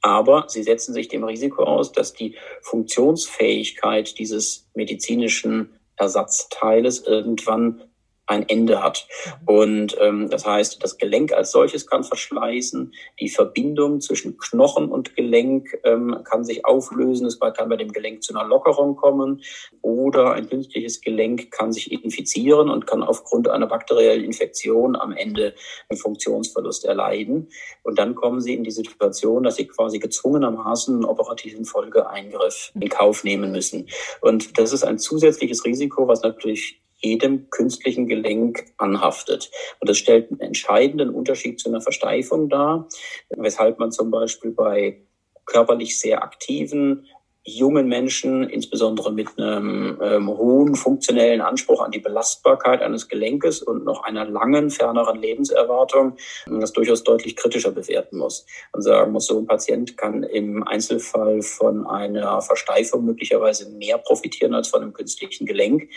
Aber 0.02 0.44
sie 0.48 0.62
setzen 0.62 0.92
sich 0.92 1.08
dem 1.08 1.25
Risiko 1.25 1.64
aus, 1.64 1.92
dass 1.92 2.12
die 2.12 2.37
Funktionsfähigkeit 2.62 4.18
dieses 4.18 4.68
medizinischen 4.75 5.77
Ersatzteiles 5.99 7.00
irgendwann 7.00 7.83
ein 8.28 8.49
Ende 8.49 8.82
hat. 8.82 9.08
Und 9.47 9.97
ähm, 10.00 10.28
das 10.30 10.47
heißt, 10.47 10.82
das 10.82 10.99
Gelenk 10.99 11.32
als 11.32 11.50
solches 11.50 11.87
kann 11.87 12.04
verschleißen, 12.04 12.92
die 13.20 13.28
Verbindung 13.28 14.00
zwischen 14.00 14.37
Knochen 14.37 14.88
und 14.90 15.16
Gelenk 15.16 15.78
ähm, 15.85 16.18
kann 16.25 16.44
sich 16.44 16.64
auflösen, 16.64 17.26
es 17.26 17.40
kann 17.40 17.68
bei 17.68 17.76
dem 17.76 17.90
Gelenk 17.90 18.23
zu 18.23 18.37
einer 18.37 18.47
Lockerung 18.47 18.97
kommen 18.97 19.42
oder 19.80 20.32
ein 20.32 20.49
künstliches 20.49 21.00
Gelenk 21.00 21.50
kann 21.50 21.73
sich 21.73 21.90
infizieren 21.90 22.68
und 22.68 22.87
kann 22.87 23.02
aufgrund 23.02 23.49
einer 23.49 23.66
bakteriellen 23.66 24.25
Infektion 24.25 24.94
am 24.94 25.12
Ende 25.12 25.54
einen 25.88 25.99
Funktionsverlust 25.99 26.85
erleiden. 26.85 27.49
Und 27.82 27.99
dann 27.99 28.14
kommen 28.14 28.40
sie 28.40 28.54
in 28.54 28.64
die 28.64 28.70
Situation, 28.70 29.42
dass 29.42 29.56
sie 29.56 29.66
quasi 29.66 29.99
gezwungenermaßen 29.99 30.94
einen 30.94 31.04
operativen 31.04 31.64
Folgeeingriff 31.64 32.73
in 32.78 32.88
Kauf 32.88 33.25
nehmen 33.25 33.50
müssen. 33.52 33.88
Und 34.20 34.58
das 34.58 34.73
ist 34.73 34.85
ein 34.85 34.99
zusätzliches 34.99 35.64
Risiko, 35.64 36.06
was 36.06 36.23
natürlich 36.23 36.82
jedem 36.99 37.49
künstlichen 37.50 38.07
Gelenk 38.07 38.64
anhaftet. 38.76 39.50
Und 39.81 39.88
das 39.88 39.99
stellt 39.99 40.31
einen 40.31 40.40
entscheidenden 40.40 41.11
Unterschied 41.11 41.61
zu 41.61 41.69
einer 41.69 41.81
Versteifung 41.81 42.49
dar, 42.49 42.88
weshalb 43.31 43.78
man 43.78 43.93
zum 43.93 44.11
Beispiel 44.11 44.50
bei 44.50 45.00
körperlich 45.47 45.99
sehr 45.99 46.23
aktiven 46.23 47.07
jungen 47.49 47.88
Menschen, 47.88 48.49
insbesondere 48.49 49.12
mit 49.12 49.28
einem 49.38 49.99
ähm, 50.02 50.28
hohen 50.28 50.75
funktionellen 50.75 51.40
Anspruch 51.40 51.83
an 51.83 51.90
die 51.90 51.99
Belastbarkeit 51.99 52.83
eines 52.83 53.09
Gelenkes 53.09 53.62
und 53.62 53.85
noch 53.85 54.05
einer 54.05 54.25
langen, 54.25 54.71
ferneren 54.71 55.21
Lebenserwartung, 55.21 56.17
das 56.47 56.73
durchaus 56.73 57.05
deutlich 57.05 57.37
kritischer 57.37 57.71
bewerten 57.71 58.19
muss. 58.19 58.47
Und 58.73 58.83
sagen 58.83 59.12
muss, 59.12 59.26
so 59.26 59.38
ein 59.38 59.47
Patient 59.47 59.97
kann 59.97 60.23
im 60.23 60.67
Einzelfall 60.67 61.43
von 61.43 61.87
einer 61.87 62.43
Versteifung 62.43 63.05
möglicherweise 63.05 63.71
mehr 63.71 63.99
profitieren 63.99 64.55
als 64.55 64.69
von 64.69 64.83
einem 64.83 64.93
künstlichen 64.93 65.47
Gelenk, 65.47 65.88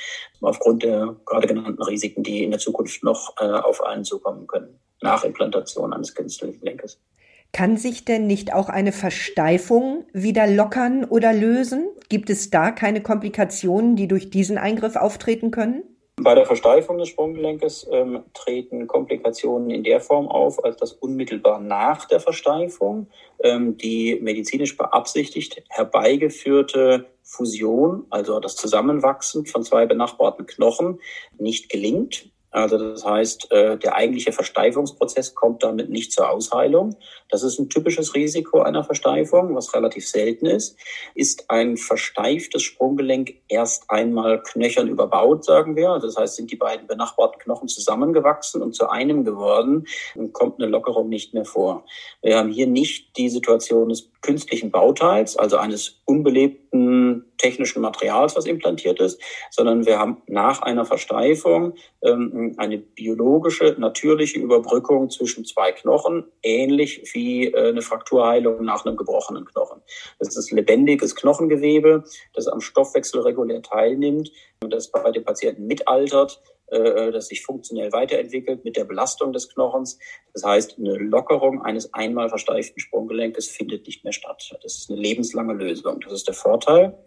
aufgrund 0.41 0.84
der 0.84 1.15
gerade 1.25 1.48
genannten 1.48 1.81
Risiken, 1.84 2.24
die 2.24 2.43
in 2.43 2.51
der 2.51 2.60
Zukunft 2.60 3.03
noch 3.03 3.36
äh, 3.39 3.46
auf 3.46 3.84
einen 3.84 4.05
zukommen 4.05 4.48
können, 4.48 4.79
nach 5.01 5.24
Implantation 5.24 5.93
eines 5.93 6.15
künstlichen 6.15 6.60
Gelenkes. 6.60 7.00
Kann 7.53 7.75
sich 7.75 8.05
denn 8.05 8.27
nicht 8.27 8.53
auch 8.53 8.70
eine 8.70 8.93
Versteifung 8.93 10.05
wieder 10.13 10.48
lockern 10.48 11.03
oder 11.03 11.34
lösen? 11.34 11.89
Gibt 12.08 12.29
es 12.29 12.50
da 12.50 12.72
keine 12.72 13.01
Komplikationen, 13.01 13.96
die 13.96 14.08
durch 14.08 14.29
diesen 14.29 14.58
Eingriff 14.58 14.96
auftreten 14.96 15.51
können? 15.51 15.84
Bei 16.17 16.36
der 16.36 16.46
Versteifung 16.46 16.98
des 16.98 17.10
Sprunggelenkes 17.10 17.88
ähm, 17.91 18.24
treten 18.34 18.86
Komplikationen 18.86 19.70
in 19.70 19.84
der 19.84 20.00
Form 20.00 20.27
auf, 20.27 20.63
als 20.63 20.77
dass 20.77 20.93
unmittelbar 20.93 21.60
nach 21.60 22.05
der 22.05 22.20
Versteifung 22.20 23.08
ähm, 23.43 23.75
die 23.77 24.20
medizinisch 24.22 24.77
beabsichtigt 24.77 25.63
herbeigeführte 25.70 27.08
Fusion, 27.24 28.05
also 28.10 28.39
das 28.39 28.55
Zusammenwachsen 28.55 29.46
von 29.46 29.63
zwei 29.63 29.86
benachbarten 29.86 30.46
Knochen, 30.46 31.00
nicht 31.38 31.70
gelingt. 31.70 32.30
Also 32.51 32.77
das 32.77 33.05
heißt, 33.05 33.51
äh, 33.51 33.77
der 33.77 33.96
eigentliche 33.96 34.34
Versteifungsprozess 34.34 35.36
kommt 35.36 35.63
damit 35.63 35.89
nicht 35.89 36.12
zur 36.12 36.29
Ausheilung. 36.29 36.98
Das 37.29 37.43
ist 37.43 37.60
ein 37.60 37.70
typisches 37.70 38.13
Risiko 38.13 38.62
einer 38.62 38.84
Versteifung, 38.84 39.55
was 39.55 39.74
relativ 39.74 40.08
selten 40.08 40.46
ist. 40.46 40.77
Ist 41.15 41.50
ein 41.50 41.77
versteiftes 41.77 42.62
Sprunggelenk 42.62 43.36
erst 43.48 43.89
einmal 43.89 44.43
knöchern 44.43 44.89
überbaut, 44.89 45.46
sagen 45.46 45.77
wir. 45.77 45.98
Das 46.00 46.17
heißt, 46.17 46.36
sind 46.36 46.51
die 46.51 46.58
beiden 46.58 46.88
benachbarten 46.88 47.39
Knochen 47.39 47.70
zusammengewachsen 47.70 48.62
und 48.62 48.75
zu 48.75 48.89
einem 48.89 49.24
geworden, 49.24 49.88
dann 50.15 50.34
kommt 50.34 50.62
eine 50.62 50.70
Lockerung 50.70 51.08
nicht 51.08 51.34
mehr 51.34 51.46
vor. 51.46 51.86
Wir 52.22 52.38
haben 52.38 52.51
hier 52.51 52.67
nicht 52.67 53.17
die 53.17 53.29
Situation 53.29 53.88
des 53.88 54.11
künstlichen 54.21 54.71
Bauteils, 54.71 55.35
also 55.35 55.57
eines 55.57 56.01
unbelebten 56.05 57.25
technischen 57.37 57.81
Materials, 57.81 58.35
was 58.35 58.45
implantiert 58.45 58.99
ist, 58.99 59.19
sondern 59.49 59.85
wir 59.85 59.97
haben 59.97 60.21
nach 60.27 60.61
einer 60.61 60.85
Versteifung 60.85 61.73
ähm, 62.03 62.53
eine 62.57 62.77
biologische, 62.77 63.75
natürliche 63.79 64.39
Überbrückung 64.39 65.09
zwischen 65.09 65.43
zwei 65.43 65.71
Knochen, 65.71 66.25
ähnlich 66.43 67.11
wie 67.13 67.47
äh, 67.47 67.69
eine 67.69 67.81
Frakturheilung 67.81 68.63
nach 68.63 68.85
einem 68.85 68.95
gebrochenen 68.95 69.45
Knochen. 69.45 69.81
Das 70.19 70.37
ist 70.37 70.51
lebendiges 70.51 71.15
Knochengewebe, 71.15 72.03
das 72.33 72.47
am 72.47 72.61
Stoffwechsel 72.61 73.21
regulär 73.21 73.61
teilnimmt 73.61 74.31
und 74.63 74.71
das 74.71 74.91
bei 74.91 75.11
den 75.11 75.23
Patienten 75.23 75.65
mitaltert 75.65 76.41
äh, 76.71 77.11
das 77.11 77.27
sich 77.27 77.43
funktionell 77.43 77.91
weiterentwickelt 77.91 78.63
mit 78.63 78.77
der 78.77 78.85
Belastung 78.85 79.33
des 79.33 79.53
Knochens. 79.53 79.99
Das 80.33 80.43
heißt, 80.43 80.77
eine 80.79 80.95
Lockerung 80.97 81.61
eines 81.61 81.93
einmal 81.93 82.29
versteiften 82.29 82.79
Sprunggelenkes 82.79 83.49
findet 83.49 83.85
nicht 83.85 84.03
mehr 84.03 84.13
statt. 84.13 84.57
Das 84.63 84.75
ist 84.75 84.89
eine 84.89 84.99
lebenslange 84.99 85.53
Lösung. 85.53 85.99
Das 86.01 86.13
ist 86.13 86.27
der 86.27 86.33
Vorteil 86.33 86.97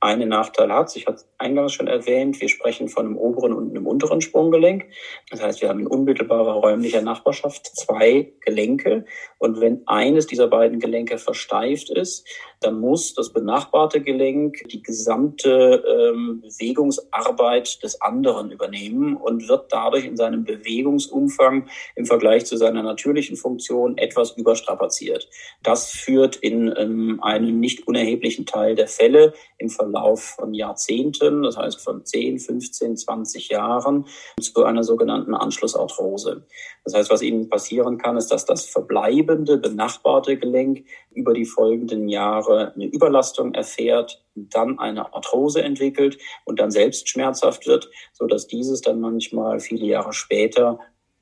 einen 0.00 0.28
Nachteil 0.28 0.70
hat. 0.72 0.94
Ich 0.94 1.06
hatte 1.06 1.24
eingangs 1.38 1.72
schon 1.72 1.86
erwähnt, 1.86 2.40
wir 2.40 2.48
sprechen 2.48 2.88
von 2.88 3.06
einem 3.06 3.16
oberen 3.16 3.52
und 3.52 3.70
einem 3.70 3.86
unteren 3.86 4.20
Sprunggelenk. 4.20 4.86
Das 5.30 5.42
heißt, 5.42 5.62
wir 5.62 5.68
haben 5.68 5.80
in 5.80 5.86
unmittelbarer 5.86 6.52
räumlicher 6.52 7.00
Nachbarschaft 7.00 7.66
zwei 7.76 8.32
Gelenke. 8.40 9.06
Und 9.38 9.60
wenn 9.60 9.86
eines 9.86 10.26
dieser 10.26 10.48
beiden 10.48 10.80
Gelenke 10.80 11.18
versteift 11.18 11.90
ist, 11.90 12.28
dann 12.66 12.80
muss 12.80 13.14
das 13.14 13.32
benachbarte 13.32 14.00
Gelenk 14.00 14.64
die 14.72 14.82
gesamte 14.82 15.84
ähm, 15.86 16.40
Bewegungsarbeit 16.40 17.80
des 17.82 18.00
anderen 18.00 18.50
übernehmen 18.50 19.16
und 19.16 19.48
wird 19.48 19.72
dadurch 19.72 20.04
in 20.04 20.16
seinem 20.16 20.44
Bewegungsumfang 20.44 21.68
im 21.94 22.06
Vergleich 22.06 22.44
zu 22.44 22.56
seiner 22.56 22.82
natürlichen 22.82 23.36
Funktion 23.36 23.96
etwas 23.98 24.32
überstrapaziert. 24.32 25.28
Das 25.62 25.90
führt 25.90 26.34
in 26.36 26.74
ähm, 26.76 27.20
einem 27.22 27.60
nicht 27.60 27.86
unerheblichen 27.86 28.46
Teil 28.46 28.74
der 28.74 28.88
Fälle 28.88 29.32
im 29.58 29.70
Verlauf 29.70 30.34
von 30.36 30.52
Jahrzehnten, 30.52 31.44
das 31.44 31.56
heißt 31.56 31.80
von 31.80 32.04
10, 32.04 32.40
15, 32.40 32.96
20 32.96 33.48
Jahren, 33.48 34.06
zu 34.40 34.64
einer 34.64 34.82
sogenannten 34.82 35.34
Anschlussarthrose. 35.34 36.44
Das 36.84 36.94
heißt, 36.94 37.10
was 37.10 37.22
Ihnen 37.22 37.48
passieren 37.48 37.98
kann, 37.98 38.16
ist, 38.16 38.28
dass 38.28 38.44
das 38.44 38.66
verbleibende, 38.66 39.56
benachbarte 39.56 40.36
Gelenk 40.36 40.84
über 41.14 41.32
die 41.32 41.46
folgenden 41.46 42.08
Jahre 42.08 42.55
eine 42.58 42.86
Überlastung 42.86 43.54
erfährt, 43.54 44.24
dann 44.34 44.78
eine 44.78 45.14
Arthrose 45.14 45.62
entwickelt 45.62 46.18
und 46.44 46.60
dann 46.60 46.70
selbst 46.70 47.08
schmerzhaft 47.08 47.66
wird, 47.66 47.88
so 48.12 48.26
dass 48.26 48.46
dieses 48.46 48.80
dann 48.80 49.00
manchmal 49.00 49.60
viele 49.60 49.86
Jahre 49.86 50.12
später 50.12 50.78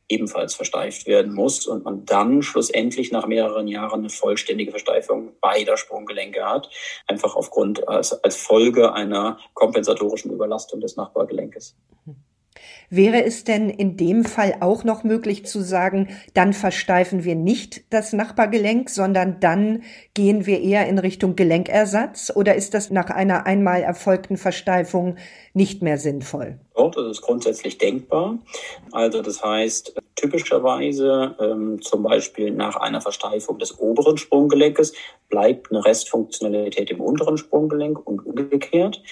ebenfalls 0.08 0.54
versteift 0.54 1.06
werden 1.06 1.32
muss 1.32 1.66
und 1.66 1.84
man 1.84 2.04
dann 2.04 2.42
schlussendlich 2.42 3.10
nach 3.10 3.26
mehreren 3.26 3.68
Jahren 3.68 4.00
eine 4.00 4.10
vollständige 4.10 4.70
Versteifung 4.70 5.32
beider 5.40 5.76
Sprunggelenke 5.76 6.44
hat, 6.44 6.68
einfach 7.06 7.36
aufgrund 7.36 7.88
als, 7.88 8.12
als 8.22 8.36
Folge 8.36 8.92
einer 8.92 9.38
kompensatorischen 9.54 10.30
Überlastung 10.30 10.80
des 10.80 10.96
Nachbargelenkes. 10.96 11.76
Wäre 12.90 13.25
es 13.25 13.44
denn 13.44 13.71
in 13.71 13.97
dem 13.97 14.25
Fall 14.25 14.56
auch 14.61 14.85
noch 14.85 15.04
möglich 15.04 15.47
zu 15.47 15.61
sagen, 15.62 16.09
dann 16.33 16.52
versteifen 16.52 17.25
wir 17.25 17.35
nicht 17.35 17.92
das 17.92 18.12
Nachbargelenk, 18.12 18.90
sondern 18.90 19.40
dann 19.40 19.83
gehen 20.14 20.47
wir 20.47 20.61
eher 20.61 20.87
in 20.87 20.99
Richtung 20.99 21.37
Gelenkersatz? 21.37 22.33
Oder 22.35 22.54
ist 22.54 22.75
das 22.75 22.90
nach 22.90 23.11
einer 23.11 23.47
einmal 23.47 23.83
erfolgten 23.83 24.37
Versteifung 24.37 25.16
nicht 25.54 25.83
mehr 25.83 25.99
sinnvoll? 25.99 26.59
Das 26.75 27.07
ist 27.07 27.23
grundsätzlich 27.23 27.78
denkbar. 27.78 28.38
Also 28.93 29.23
das 29.23 29.45
heißt, 29.45 29.95
typischerweise 30.16 31.37
ähm, 31.40 31.81
zum 31.81 32.02
Beispiel 32.02 32.50
nach 32.50 32.76
einer 32.76 33.00
Versteifung 33.00 33.59
des 33.59 33.78
oberen 33.78 34.16
Sprunggelenkes 34.16 34.93
bleibt 35.28 35.71
eine 35.71 35.85
Restfunktionalität 35.85 36.90
im 36.90 37.00
unteren 37.00 37.37
Sprunggelenk 37.37 38.04
und 38.04 38.26
umgekehrt, 38.26 39.02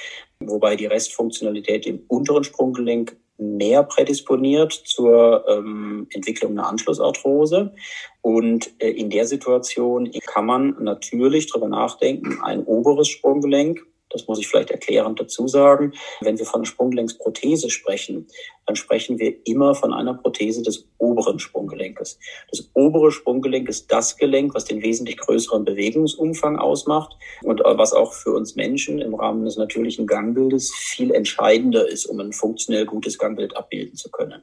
wobei 0.40 0.74
die 0.74 0.86
Restfunktionalität 0.86 1.86
im 1.86 2.02
unteren 2.08 2.44
Sprunggelenk 2.44 3.16
mehr 3.38 3.82
prädisponiert 3.82 4.72
zur 4.72 5.44
ähm, 5.48 6.06
Entwicklung 6.10 6.52
einer 6.52 6.68
Anschlussarthrose. 6.68 7.74
Und 8.20 8.70
äh, 8.78 8.90
in 8.90 9.10
der 9.10 9.26
Situation 9.26 10.10
kann 10.26 10.46
man 10.46 10.76
natürlich 10.80 11.50
darüber 11.50 11.68
nachdenken, 11.68 12.40
ein 12.42 12.64
oberes 12.64 13.08
Sprunggelenk 13.08 13.84
das 14.12 14.28
muss 14.28 14.38
ich 14.38 14.48
vielleicht 14.48 14.70
erklärend 14.70 15.20
dazu 15.20 15.48
sagen. 15.48 15.92
Wenn 16.20 16.38
wir 16.38 16.46
von 16.46 16.64
Sprunggelenksprothese 16.64 17.70
sprechen, 17.70 18.26
dann 18.66 18.76
sprechen 18.76 19.18
wir 19.18 19.34
immer 19.44 19.74
von 19.74 19.92
einer 19.92 20.14
Prothese 20.14 20.62
des 20.62 20.86
oberen 20.98 21.38
Sprunggelenkes. 21.38 22.18
Das 22.50 22.70
obere 22.74 23.10
Sprunggelenk 23.10 23.68
ist 23.68 23.90
das 23.90 24.16
Gelenk, 24.16 24.54
was 24.54 24.64
den 24.64 24.82
wesentlich 24.82 25.16
größeren 25.16 25.64
Bewegungsumfang 25.64 26.58
ausmacht 26.58 27.16
und 27.42 27.60
äh, 27.60 27.78
was 27.78 27.92
auch 27.92 28.12
für 28.12 28.32
uns 28.32 28.54
Menschen 28.54 29.00
im 29.00 29.14
Rahmen 29.14 29.44
des 29.44 29.56
natürlichen 29.56 30.06
Gangbildes 30.06 30.72
viel 30.72 31.12
entscheidender 31.12 31.88
ist, 31.88 32.06
um 32.06 32.20
ein 32.20 32.32
funktionell 32.32 32.86
gutes 32.86 33.18
Gangbild 33.18 33.56
abbilden 33.56 33.96
zu 33.96 34.10
können. 34.10 34.42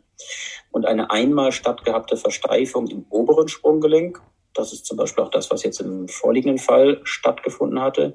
Und 0.71 0.85
eine 0.85 1.11
einmal 1.11 1.51
stattgehabte 1.51 2.17
Versteifung 2.17 2.87
im 2.87 3.05
oberen 3.09 3.47
Sprunggelenk 3.47 4.21
das 4.55 4.73
ist 4.73 4.85
zum 4.85 4.97
Beispiel 4.97 5.23
auch 5.23 5.29
das, 5.29 5.51
was 5.51 5.63
jetzt 5.63 5.79
im 5.79 6.07
vorliegenden 6.07 6.57
Fall 6.57 6.99
stattgefunden 7.03 7.79
hatte 7.79 8.13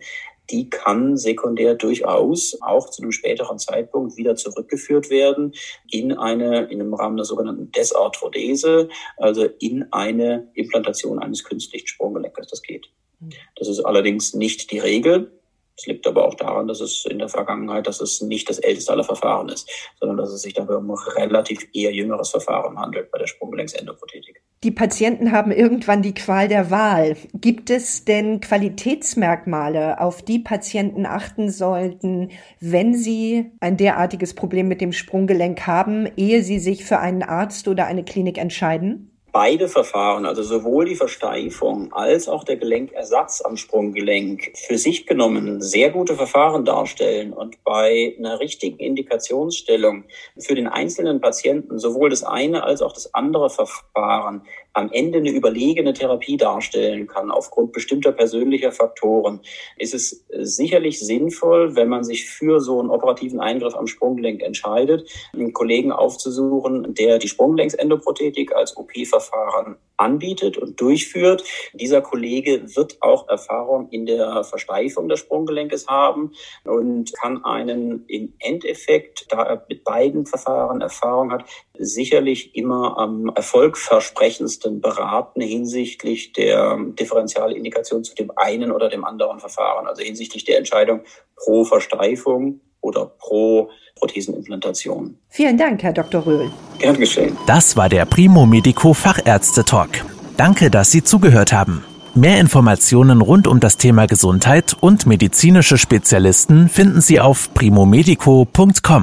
die 0.51 0.69
kann 0.69 1.17
sekundär 1.17 1.75
durchaus 1.75 2.59
auch 2.61 2.91
zu 2.91 3.03
einem 3.03 3.13
späteren 3.13 3.59
Zeitpunkt 3.59 4.17
wieder 4.17 4.37
zurückgeführt 4.37 5.11
werden 5.11 5.55
in 5.91 6.13
eine, 6.13 6.65
in 6.65 6.81
einem 6.81 6.95
Rahmen 6.95 7.17
der 7.17 7.25
sogenannten 7.25 7.73
Desarthrodese, 7.73 8.89
also 9.17 9.45
in 9.59 9.93
eine 9.93 10.51
Implantation 10.55 11.19
eines 11.19 11.45
künstlichen 11.45 11.87
Sprunggelenkes. 11.87 12.49
Das 12.49 12.63
geht. 12.63 12.91
Mhm. 13.21 13.31
Das 13.57 13.69
ist 13.69 13.81
allerdings 13.81 14.35
nicht 14.35 14.71
die 14.71 14.79
Regel. 14.79 15.33
Es 15.77 15.87
liegt 15.87 16.07
aber 16.07 16.25
auch 16.25 16.35
daran, 16.35 16.69
dass 16.69 16.81
es 16.81 17.05
in 17.05 17.19
der 17.19 17.29
Vergangenheit, 17.29 17.87
dass 17.87 18.01
es 18.01 18.21
nicht 18.21 18.49
das 18.49 18.59
älteste 18.59 18.93
aller 18.93 19.05
Verfahren 19.05 19.49
ist, 19.49 19.69
sondern 19.99 20.19
dass 20.19 20.31
es 20.31 20.43
sich 20.43 20.55
dabei 20.55 20.77
um 20.77 20.91
ein 20.91 20.97
relativ 21.17 21.67
eher 21.73 21.93
jüngeres 21.93 22.31
Verfahren 22.31 22.79
handelt 22.79 23.11
bei 23.11 23.19
der 23.19 23.27
Sprunggelenksendoprothetik. 23.27 24.41
Die 24.63 24.71
Patienten 24.71 25.33
haben 25.33 25.53
irgendwann 25.53 26.01
die 26.01 26.15
Qual 26.15 26.49
der 26.49 26.71
Wahl. 26.71 27.17
Gibt 27.35 27.71
es 27.71 28.05
denn 28.05 28.41
Qualitätsmerkmale, 28.41 30.01
auf 30.01 30.23
die 30.23 30.39
Patienten 30.39 31.05
achten 31.07 31.51
sollten, 31.51 32.31
wenn 32.61 32.95
sie 32.95 33.51
ein 33.61 33.77
derartiges 33.77 34.33
Problem 34.33 34.69
mit 34.69 34.81
dem 34.81 34.93
Sprunggelenk 34.93 35.67
haben, 35.67 36.09
ehe 36.17 36.43
sie 36.43 36.61
sich 36.61 36.85
für 36.85 36.99
einen 36.99 37.23
Arzt 37.23 37.69
oder 37.69 37.87
eine 37.87 38.05
Klinik 38.05 38.39
entscheiden? 38.39 39.14
Beide 39.35 39.67
Verfahren, 39.67 40.27
also 40.27 40.45
sowohl 40.45 40.85
die 40.85 40.95
Versteifung 40.95 41.93
als 41.93 42.29
auch 42.29 42.45
der 42.45 42.57
Gelenkersatz 42.57 43.43
am 43.45 43.57
Sprunggelenk, 43.57 44.53
für 44.55 44.79
sich 44.79 45.07
genommen 45.07 45.61
sehr 45.61 45.91
gute 45.91 46.15
Verfahren 46.15 46.65
darstellen 46.65 47.33
und 47.33 47.63
bei 47.65 48.15
einer 48.17 48.39
richtigen 48.39 48.79
Indikationsstellung 48.79 50.05
für 50.39 50.55
den 50.55 50.69
einzelnen 50.69 51.21
Patienten 51.21 51.81
sowohl 51.81 52.11
das 52.11 52.23
eine 52.23 52.63
als 52.63 52.81
auch 52.81 52.93
das 52.93 53.13
andere 53.13 53.51
Verfahren 53.51 54.43
am 54.75 54.91
Ende 54.93 55.19
eine 55.19 55.31
überlegene 55.31 55.93
Therapie 55.93 56.37
darstellen 56.37 57.07
kann 57.07 57.31
aufgrund 57.31 57.73
bestimmter 57.73 58.13
persönlicher 58.13 58.73
Faktoren, 58.73 59.41
ist 59.77 59.95
es 59.95 60.25
sicherlich 60.41 61.01
sinnvoll, 61.01 61.77
wenn 61.77 61.89
man 61.89 62.05
sich 62.05 62.29
für 62.29 62.61
so 62.61 62.81
einen 62.81 62.91
operativen 62.91 63.41
Eingriff 63.41 63.75
am 63.77 63.87
Sprunggelenk 63.87 64.43
entscheidet, 64.43 65.09
einen 65.33 65.53
Kollegen 65.53 65.93
aufzusuchen, 65.93 66.95
der 66.95 67.19
die 67.19 67.29
Sprunggelenksendoprothetik 67.29 68.55
als 68.55 68.77
OP-Verfahren 68.77 69.77
anbietet 69.97 70.59
und 70.59 70.81
durchführt. 70.81 71.45
Dieser 71.73 72.03
Kollege 72.03 72.77
wird 72.77 73.03
auch 73.03 73.29
Erfahrung 73.29 73.89
in 73.91 74.07
der 74.07 74.45
Versteifung 74.45 75.09
des 75.09 75.21
Sprunggelenkes 75.21 75.87
haben 75.87 76.33
und 76.65 77.13
kann 77.15 77.45
einen 77.45 78.05
im 78.07 78.35
Endeffekt, 78.39 79.27
da 79.33 79.43
er 79.43 79.67
mit 79.69 79.85
beiden 79.85 80.27
Verfahren 80.27 80.81
Erfahrung 80.81 81.33
hat, 81.33 81.45
sicherlich 81.79 82.55
immer 82.55 82.99
am 82.99 83.31
erfolgversprechendsten 83.35 84.81
beraten 84.81 85.41
hinsichtlich 85.41 86.33
der 86.33 86.79
Differentialindikation 86.79 88.05
zu 88.05 88.15
dem 88.15 88.31
einen 88.37 88.71
oder 88.73 88.89
dem 88.89 89.05
anderen 89.05 89.41
Verfahren, 89.41 89.87
also 89.87 90.03
hinsichtlich 90.03 90.45
der 90.45 90.59
Entscheidung 90.59 91.03
pro 91.37 91.65
Versteifung 91.65 92.61
oder 92.85 93.07
pro 93.19 93.71
Prothesenimplantation. 93.97 95.17
Vielen 95.29 95.57
Dank, 95.57 95.83
Herr 95.83 95.93
Dr. 95.93 96.27
Röhl. 96.27 96.51
Gern 96.79 96.97
geschehen. 96.99 97.37
Das 97.47 97.77
war 97.77 97.89
der 97.89 98.05
Primo 98.05 98.45
Medico 98.47 98.93
Fachärzte 98.93 99.65
Talk. 99.65 99.91
Danke, 100.37 100.71
dass 100.71 100.91
Sie 100.91 101.03
zugehört 101.03 101.53
haben. 101.53 101.85
Mehr 102.15 102.39
Informationen 102.41 103.21
rund 103.23 103.47
um 103.47 103.61
das 103.61 103.77
Thema 103.77 104.07
Gesundheit 104.07 104.77
und 104.79 105.07
medizinische 105.07 105.79
Spezialisten 105.79 106.69
finden 106.69 107.01
Sie 107.01 107.21
auf 107.21 107.53
primomedico.com. 107.55 109.03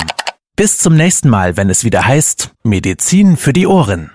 Bis 0.55 0.77
zum 0.77 0.95
nächsten 0.95 1.29
Mal, 1.29 1.57
wenn 1.57 1.69
es 1.69 1.83
wieder 1.83 2.05
heißt 2.05 2.51
Medizin 2.63 3.35
für 3.35 3.53
die 3.53 3.67
Ohren. 3.67 4.11